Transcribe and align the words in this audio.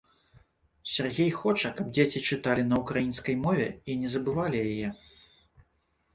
Сяргей 0.93 1.29
хоча, 1.41 1.71
каб 1.79 1.91
дзеці 1.97 2.21
чыталі 2.31 2.63
на 2.71 2.75
ўкраінскай 2.85 3.35
мове 3.45 3.69
і 3.89 3.99
не 4.01 4.07
забывалі 4.17 4.57
яе. 4.67 4.87